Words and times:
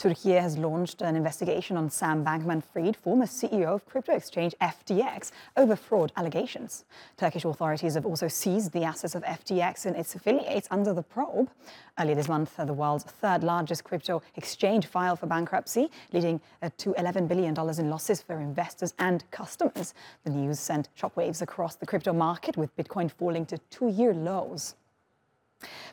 Turkey 0.00 0.30
has 0.30 0.56
launched 0.56 1.02
an 1.02 1.14
investigation 1.14 1.76
on 1.76 1.90
Sam 1.90 2.24
Bankman 2.24 2.64
Fried, 2.64 2.96
former 2.96 3.26
CEO 3.26 3.66
of 3.66 3.84
crypto 3.84 4.14
exchange 4.14 4.54
FTX, 4.58 5.30
over 5.58 5.76
fraud 5.76 6.10
allegations. 6.16 6.86
Turkish 7.18 7.44
authorities 7.44 7.96
have 7.96 8.06
also 8.06 8.26
seized 8.26 8.72
the 8.72 8.82
assets 8.82 9.14
of 9.14 9.22
FTX 9.24 9.84
and 9.84 9.94
its 9.94 10.14
affiliates 10.14 10.66
under 10.70 10.94
the 10.94 11.02
probe. 11.02 11.50
Earlier 11.98 12.14
this 12.14 12.28
month, 12.28 12.56
the 12.56 12.72
world's 12.72 13.04
third 13.04 13.44
largest 13.44 13.84
crypto 13.84 14.22
exchange 14.36 14.86
filed 14.86 15.18
for 15.18 15.26
bankruptcy, 15.26 15.90
leading 16.14 16.40
uh, 16.62 16.70
to 16.78 16.94
$11 16.94 17.28
billion 17.28 17.54
in 17.78 17.90
losses 17.90 18.22
for 18.22 18.40
investors 18.40 18.94
and 18.98 19.30
customers. 19.30 19.92
The 20.24 20.30
news 20.30 20.58
sent 20.60 20.88
shockwaves 20.98 21.42
across 21.42 21.76
the 21.76 21.84
crypto 21.84 22.14
market, 22.14 22.56
with 22.56 22.74
Bitcoin 22.74 23.10
falling 23.10 23.44
to 23.44 23.58
two 23.68 23.88
year 23.88 24.14
lows. 24.14 24.76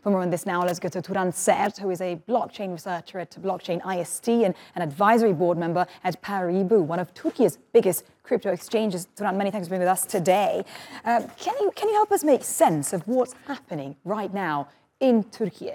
For 0.02 0.12
more 0.12 0.22
on 0.22 0.30
this 0.30 0.46
now, 0.46 0.64
let's 0.64 0.80
go 0.80 0.90
to 0.90 1.02
Turan 1.02 1.32
Sert, 1.32 1.78
who 1.78 1.90
is 1.90 2.02
a 2.02 2.20
blockchain 2.28 2.72
researcher 2.72 3.20
at 3.20 3.32
Blockchain 3.32 3.82
IST 3.86 4.30
and 4.30 4.54
an 4.76 4.82
advisory 4.82 5.34
board 5.34 5.58
member 5.58 5.86
at 6.04 6.22
Paribu, 6.22 6.82
one 6.82 7.00
of 7.00 7.14
Turkey's 7.14 7.58
biggest 7.74 8.06
crypto 8.24 8.52
exchanges. 8.52 9.08
Turan, 9.16 9.38
many 9.38 9.52
thanks 9.52 9.68
for 9.68 9.72
being 9.72 9.82
with 9.82 9.90
us 9.90 10.06
today. 10.06 10.64
Uh, 11.04 11.22
can, 11.38 11.56
you, 11.60 11.72
can 11.76 11.90
you 11.90 11.96
help 11.96 12.12
us 12.12 12.24
make 12.24 12.44
sense 12.44 12.94
of 12.94 13.08
what's 13.08 13.36
happening 13.48 13.96
right 14.06 14.34
now 14.34 14.70
in 15.00 15.24
Turkey? 15.26 15.72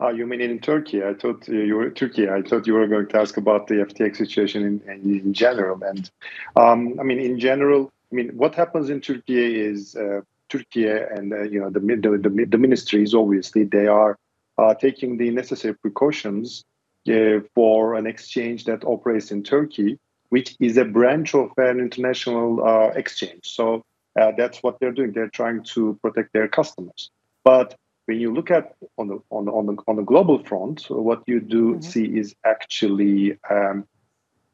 Oh, 0.00 0.08
you 0.08 0.26
mean 0.26 0.40
in 0.40 0.58
Turkey? 0.58 1.04
I 1.04 1.14
thought 1.14 1.46
you 1.46 1.76
were 1.76 1.90
Turkey. 1.90 2.28
I 2.28 2.42
thought 2.42 2.66
you 2.66 2.74
were 2.74 2.86
going 2.88 3.06
to 3.08 3.20
ask 3.20 3.36
about 3.36 3.68
the 3.68 3.74
FTX 3.74 4.16
situation 4.16 4.64
in, 4.64 4.92
in, 4.92 5.20
in 5.20 5.32
general. 5.32 5.82
And 5.84 6.10
um, 6.56 6.98
I 6.98 7.04
mean, 7.04 7.20
in 7.20 7.38
general, 7.38 7.92
I 8.10 8.14
mean, 8.14 8.30
what 8.36 8.54
happens 8.54 8.90
in 8.90 9.00
Turkey 9.00 9.60
is 9.60 9.94
uh, 9.94 10.22
Turkey 10.54 10.88
and 10.88 11.32
uh, 11.32 11.42
you 11.42 11.60
know 11.60 11.70
the, 11.70 11.80
the, 11.80 12.18
the, 12.18 12.44
the 12.44 12.58
ministries 12.58 13.14
obviously 13.14 13.64
they 13.64 13.86
are 13.86 14.16
uh, 14.58 14.74
taking 14.74 15.16
the 15.16 15.30
necessary 15.30 15.74
precautions 15.74 16.64
uh, 17.08 17.40
for 17.54 17.94
an 17.94 18.06
exchange 18.06 18.64
that 18.64 18.84
operates 18.84 19.30
in 19.30 19.42
Turkey, 19.42 19.98
which 20.28 20.56
is 20.60 20.76
a 20.76 20.84
branch 20.84 21.34
of 21.34 21.50
an 21.56 21.80
international 21.80 22.64
uh, 22.64 22.88
exchange. 22.94 23.42
So 23.42 23.84
uh, 24.18 24.32
that's 24.38 24.62
what 24.62 24.78
they're 24.78 24.92
doing. 24.92 25.12
They're 25.12 25.28
trying 25.28 25.64
to 25.74 25.98
protect 26.02 26.32
their 26.32 26.48
customers. 26.48 27.10
But 27.42 27.76
when 28.06 28.20
you 28.20 28.32
look 28.32 28.50
at 28.50 28.76
on 28.96 29.08
the 29.08 29.18
on 29.30 29.44
the 29.46 29.52
on 29.52 29.66
the, 29.66 29.76
on 29.88 29.96
the 29.96 30.02
global 30.02 30.42
front, 30.44 30.86
what 30.88 31.22
you 31.26 31.40
do 31.40 31.72
mm-hmm. 31.72 31.80
see 31.80 32.04
is 32.04 32.34
actually 32.44 33.38
um, 33.50 33.86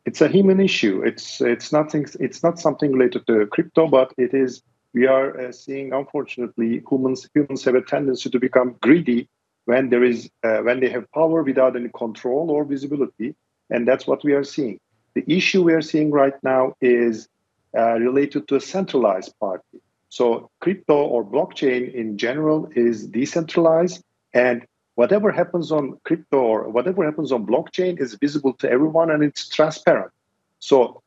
it's 0.06 0.20
a 0.20 0.28
human 0.28 0.60
issue. 0.60 1.02
It's 1.02 1.40
it's 1.40 1.72
nothing. 1.72 2.06
It's 2.18 2.42
not 2.42 2.58
something 2.58 2.92
related 2.92 3.26
to 3.26 3.46
crypto, 3.46 3.86
but 3.86 4.14
it 4.16 4.34
is 4.34 4.62
we 4.92 5.06
are 5.06 5.38
uh, 5.38 5.52
seeing, 5.52 5.92
unfortunately, 5.92 6.82
humans 6.88 7.28
humans 7.34 7.64
have 7.64 7.74
a 7.74 7.82
tendency 7.82 8.30
to 8.30 8.38
become 8.38 8.76
greedy 8.80 9.28
when 9.64 9.90
there 9.90 10.04
is 10.04 10.30
uh, 10.42 10.58
when 10.58 10.80
they 10.80 10.88
have 10.88 11.10
power 11.12 11.42
without 11.42 11.76
any 11.76 11.90
control 11.96 12.50
or 12.50 12.64
visibility, 12.64 13.34
and 13.70 13.86
that's 13.86 14.06
what 14.06 14.24
we 14.24 14.32
are 14.32 14.44
seeing. 14.44 14.80
The 15.14 15.24
issue 15.26 15.62
we 15.62 15.74
are 15.74 15.82
seeing 15.82 16.10
right 16.10 16.34
now 16.42 16.74
is 16.80 17.28
uh, 17.76 17.94
related 17.94 18.48
to 18.48 18.56
a 18.56 18.60
centralized 18.60 19.38
party. 19.38 19.80
So 20.08 20.50
crypto 20.60 20.96
or 20.96 21.24
blockchain 21.24 21.94
in 21.94 22.18
general 22.18 22.68
is 22.74 23.06
decentralized, 23.06 24.02
and 24.34 24.66
whatever 24.96 25.30
happens 25.30 25.70
on 25.70 25.98
crypto 26.04 26.38
or 26.38 26.68
whatever 26.68 27.04
happens 27.04 27.30
on 27.30 27.46
blockchain 27.46 28.00
is 28.00 28.14
visible 28.14 28.54
to 28.54 28.70
everyone 28.70 29.10
and 29.10 29.22
it's 29.22 29.48
transparent. 29.48 30.10
So 30.58 31.02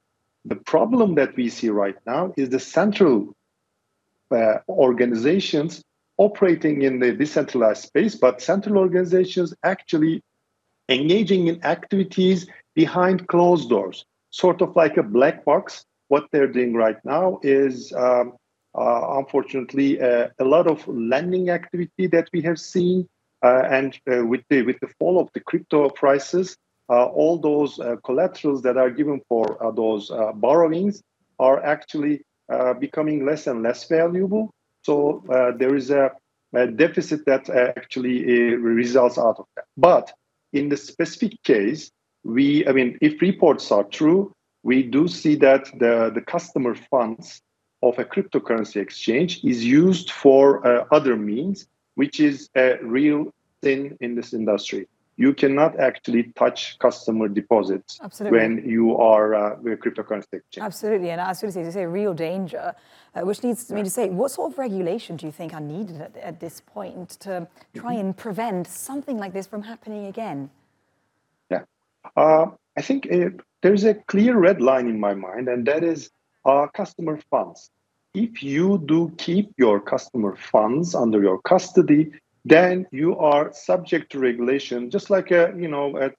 the 0.46 0.56
problem 0.56 1.16
that 1.16 1.36
we 1.36 1.50
see 1.50 1.70
right 1.70 1.98
now 2.06 2.34
is 2.38 2.50
the 2.50 2.60
central 2.60 3.36
uh, 4.34 4.60
organizations 4.70 5.84
operating 6.18 6.82
in 6.82 7.00
the 7.00 7.12
decentralized 7.12 7.84
space, 7.84 8.16
but 8.16 8.42
central 8.42 8.78
organizations 8.78 9.54
actually 9.64 10.22
engaging 10.90 11.48
in 11.48 11.64
activities 11.64 12.48
behind 12.76 13.28
closed 13.28 13.70
doors, 13.70 14.06
sort 14.30 14.62
of 14.62 14.76
like 14.76 14.98
a 14.98 15.04
black 15.04 15.46
box. 15.46 15.86
What 16.10 16.28
they're 16.32 16.52
doing 16.52 16.74
right 16.74 16.98
now 17.04 17.40
is, 17.42 17.94
um, 17.94 18.34
uh, 18.76 19.18
unfortunately, 19.18 20.02
uh, 20.02 20.28
a 20.40 20.44
lot 20.44 20.68
of 20.68 20.88
lending 20.88 21.50
activity 21.50 22.08
that 22.08 22.30
we 22.34 22.42
have 22.42 22.60
seen, 22.60 23.08
uh, 23.42 23.64
and 23.70 23.98
uh, 24.12 24.26
with 24.26 24.42
the 24.50 24.62
with 24.64 24.80
the 24.80 24.88
fall 25.00 25.20
of 25.20 25.30
the 25.34 25.40
crypto 25.40 25.90
prices, 25.90 26.58
uh, 26.90 27.06
all 27.06 27.38
those 27.38 27.80
collaterals 28.04 28.62
that 28.62 28.78
are 28.78 28.90
given 28.90 29.22
for 29.30 29.58
those 29.76 30.12
borrowings 30.36 31.02
are 31.40 31.64
actually 31.64 32.16
uh, 32.16 32.20
becoming 32.80 33.26
less 33.26 33.48
and 33.48 33.64
less 33.64 33.88
valuable. 33.88 34.54
So 34.84 35.24
uh, 35.30 35.52
there 35.58 35.76
is 35.76 35.90
a, 35.90 36.12
a 36.54 36.68
deficit 36.68 37.26
that 37.26 37.50
uh, 37.50 37.74
actually 37.78 38.24
results 38.56 39.18
out 39.18 39.40
of 39.40 39.46
that. 39.56 39.66
But 39.78 40.12
in 40.52 40.70
the 40.70 40.78
specific 40.78 41.42
case, 41.44 41.92
we, 42.24 42.68
I 42.68 42.72
mean, 42.72 42.98
if 43.02 43.22
reports 43.22 43.72
are 43.72 43.84
true, 43.84 44.34
we 44.64 44.84
do 44.84 45.08
see 45.08 45.36
that 45.36 45.66
the, 45.80 46.12
the 46.14 46.22
customer 46.22 46.76
funds 46.76 47.42
of 47.82 48.00
a 48.00 48.06
cryptocurrency 48.06 48.78
exchange 48.78 49.44
is 49.44 49.66
used 49.66 50.12
for 50.12 50.66
uh, 50.66 50.86
other 50.92 51.18
means, 51.18 51.68
which 51.96 52.20
is 52.20 52.50
a 52.56 52.78
real 52.82 53.34
thing 53.62 53.98
in 54.00 54.16
this 54.16 54.34
industry 54.34 54.88
you 55.16 55.34
cannot 55.34 55.80
actually 55.80 56.24
touch 56.36 56.78
customer 56.80 57.28
deposits 57.28 58.00
Absolutely. 58.04 58.40
when 58.40 58.70
you 58.70 58.98
are 58.98 59.36
uh, 59.36 59.54
a 59.56 59.78
cryptocurrency 59.78 60.34
exchange. 60.34 60.64
Absolutely, 60.64 61.12
and 61.12 61.22
as 61.22 61.40
soon 61.40 61.56
as 61.56 61.74
say, 61.74 61.86
real 61.86 62.14
danger, 62.14 62.74
uh, 63.16 63.22
which 63.22 63.44
leads 63.44 63.72
me 63.72 63.84
to 63.84 63.90
say, 63.90 64.10
what 64.10 64.32
sort 64.32 64.52
of 64.52 64.58
regulation 64.58 65.16
do 65.16 65.26
you 65.26 65.32
think 65.32 65.54
are 65.54 65.62
needed 65.62 66.02
at, 66.02 66.18
at 66.18 66.40
this 66.40 66.62
point 66.62 67.12
to 67.22 67.48
try 67.76 67.94
and 67.94 68.18
prevent 68.18 68.68
something 68.68 69.18
like 69.18 69.34
this 69.34 69.46
from 69.46 69.62
happening 69.62 70.08
again? 70.08 70.50
Yeah, 71.52 71.64
uh, 72.18 72.48
I 72.76 72.82
think 72.82 73.06
it, 73.06 73.40
there's 73.62 73.84
a 73.84 73.94
clear 73.94 74.38
red 74.38 74.62
line 74.62 74.88
in 74.88 75.00
my 75.00 75.14
mind, 75.14 75.48
and 75.48 75.66
that 75.68 75.84
is 75.84 76.10
uh, 76.46 76.68
customer 76.74 77.20
funds. 77.30 77.70
If 78.16 78.44
you 78.44 78.84
do 78.86 79.12
keep 79.18 79.54
your 79.58 79.80
customer 79.80 80.36
funds 80.36 80.96
under 80.96 81.22
your 81.22 81.40
custody, 81.42 82.12
then 82.46 82.88
you 82.92 83.18
are 83.18 83.54
subject 83.54 84.12
to 84.12 84.20
regulation, 84.20 84.90
just 84.90 85.10
like 85.10 85.32
a 85.32 85.54
you 85.58 85.68
know 85.68 85.98
a 85.98 86.12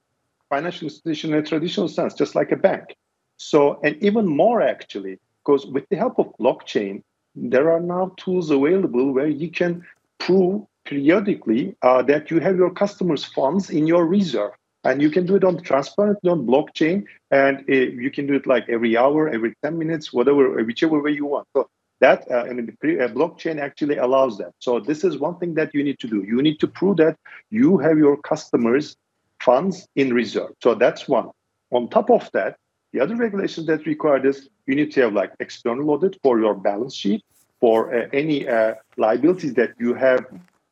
financial 0.49 0.87
institution 0.87 1.33
in 1.33 1.39
a 1.39 1.43
traditional 1.43 1.89
sense, 1.89 2.15
just 2.15 2.35
like 2.35 2.53
a 2.53 2.57
bank. 2.57 2.95
So, 3.37 3.81
and 3.83 3.97
even 4.03 4.27
more 4.27 4.63
actually, 4.63 5.19
because 5.45 5.67
with 5.67 5.89
the 5.89 5.97
help 5.97 6.19
of 6.19 6.33
blockchain, 6.39 7.03
there 7.35 7.71
are 7.73 7.81
now 7.81 8.13
tools 8.17 8.51
available 8.51 9.13
where 9.13 9.27
you 9.27 9.51
can 9.51 9.85
prove 10.19 10.63
periodically 10.85 11.75
uh, 11.83 12.03
that 12.03 12.31
you 12.31 12.41
have 12.41 12.57
your 12.57 12.71
customers' 12.71 13.25
funds 13.25 13.71
in 13.71 13.87
your 13.87 14.07
reserve. 14.07 14.53
And 14.85 15.01
you 15.01 15.11
can 15.11 15.25
do 15.25 15.35
it 15.37 15.45
on 15.45 15.63
transparently 15.63 16.31
on 16.31 16.47
blockchain, 16.47 17.05
and 17.31 17.59
uh, 17.71 17.73
you 17.73 18.11
can 18.11 18.27
do 18.27 18.35
it 18.35 18.47
like 18.47 18.69
every 18.69 18.97
hour, 18.99 19.31
every 19.31 19.55
10 19.63 19.79
minutes, 19.79 20.13
whatever, 20.13 20.63
whichever 20.63 21.01
way 21.01 21.13
you 21.13 21.25
want. 21.25 21.49
So 21.57 21.69
that 22.05 22.21
uh, 22.31 22.45
I 22.49 22.53
mean, 22.53 22.67
the 22.67 23.01
uh, 23.05 23.09
blockchain 23.09 23.57
actually 23.69 23.97
allows 24.07 24.37
that. 24.39 24.53
So 24.67 24.73
this 24.91 25.01
is 25.09 25.13
one 25.19 25.37
thing 25.41 25.55
that 25.55 25.71
you 25.75 25.83
need 25.89 25.99
to 26.01 26.09
do. 26.15 26.19
You 26.33 26.43
need 26.43 26.59
to 26.61 26.69
prove 26.79 26.97
that 26.99 27.17
you 27.51 27.79
have 27.79 27.97
your 28.07 28.17
customers' 28.33 28.97
funds 29.41 29.77
in 29.97 30.13
reserve. 30.13 30.53
So 30.63 30.75
that's 30.75 31.09
one. 31.09 31.29
On 31.71 31.89
top 31.89 32.11
of 32.11 32.31
that, 32.37 32.57
the 32.93 33.01
other 33.01 33.17
regulations 33.17 33.67
that 33.67 33.87
require 33.87 34.21
this, 34.21 34.49
you 34.67 34.75
need 34.81 34.91
to 34.93 35.01
have 35.03 35.13
like 35.13 35.33
external 35.41 35.91
audit 35.91 36.15
for 36.23 36.39
your 36.39 36.55
balance 36.55 36.95
sheet 36.95 37.23
for 37.61 37.77
uh, 37.95 38.09
any 38.13 38.39
uh, 38.47 38.75
liabilities 38.97 39.55
that 39.55 39.73
you 39.79 39.95
have 39.95 40.23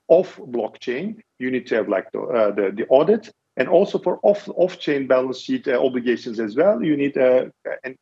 off 0.08 0.36
blockchain. 0.36 1.06
You 1.38 1.50
need 1.50 1.66
to 1.68 1.74
have 1.78 1.88
like 1.88 2.06
the 2.12 2.20
uh, 2.20 2.50
the, 2.58 2.64
the, 2.78 2.86
audit, 2.98 3.24
and 3.56 3.66
also 3.76 3.98
for 3.98 4.14
off 4.22 4.42
off 4.62 4.78
chain 4.78 5.06
balance 5.06 5.40
sheet 5.44 5.66
uh, 5.66 5.82
obligations 5.88 6.38
as 6.46 6.52
well. 6.60 6.76
You 6.88 6.96
need 7.02 7.16
uh, 7.16 7.46
an, 7.84 7.94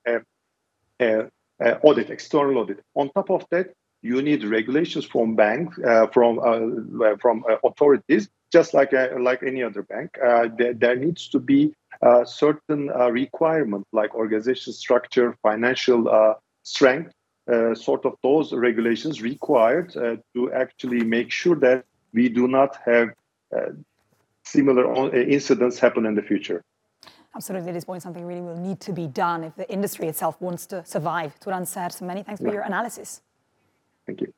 uh, 1.64 1.78
audit, 1.82 2.10
external 2.10 2.58
audit. 2.58 2.80
On 2.94 3.10
top 3.10 3.30
of 3.30 3.44
that, 3.50 3.74
you 4.02 4.22
need 4.22 4.44
regulations 4.44 5.04
from 5.04 5.36
banks, 5.36 5.78
uh, 5.86 6.06
from 6.06 6.38
uh, 6.38 7.04
uh 7.04 7.16
from 7.18 7.44
uh, 7.48 7.56
authorities, 7.64 8.28
just 8.50 8.72
like 8.72 8.94
uh, 8.94 9.08
like 9.18 9.42
any 9.42 9.62
other 9.62 9.82
bank. 9.82 10.16
There, 10.56 10.72
there, 10.72 10.96
needs 10.96 11.28
to 11.28 11.38
be 11.38 11.74
certain 12.24 12.88
requirements 13.12 13.88
like 13.92 14.14
organization 14.14 14.72
structure, 14.72 15.36
financial 15.42 16.34
strength, 16.62 17.12
sort 17.74 18.06
of 18.06 18.14
those 18.22 18.52
regulations 18.52 19.20
required 19.20 19.92
to 19.92 20.52
actually 20.52 21.04
make 21.04 21.30
sure 21.30 21.56
that 21.56 21.84
we 22.14 22.28
do 22.28 22.48
not 22.48 22.76
have 22.86 23.10
similar 24.44 25.14
incidents 25.14 25.78
happen 25.78 26.06
in 26.06 26.14
the 26.14 26.22
future. 26.22 26.62
Absolutely, 27.34 27.68
at 27.68 27.74
this 27.74 27.84
point, 27.84 28.02
something 28.02 28.26
really 28.26 28.40
will 28.40 28.56
need 28.56 28.80
to 28.80 28.92
be 28.92 29.06
done 29.06 29.44
if 29.44 29.54
the 29.54 29.70
industry 29.70 30.08
itself 30.08 30.40
wants 30.40 30.66
to 30.66 30.84
survive. 30.84 31.38
Turan 31.40 31.64
Sert, 31.64 32.00
many 32.02 32.22
thanks 32.22 32.40
for 32.40 32.52
your 32.52 32.62
analysis. 32.62 33.22
Thank 34.06 34.22
you. 34.22 34.32